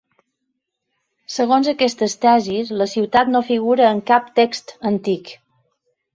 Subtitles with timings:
[1.33, 5.33] Segons aquestes tesis la ciutat no figura en cap text antic.